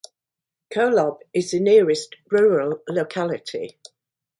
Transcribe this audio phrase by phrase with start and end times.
[0.73, 3.77] Kolob is the nearest rural locality.